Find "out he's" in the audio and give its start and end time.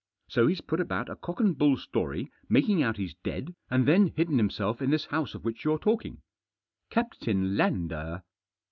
2.81-3.13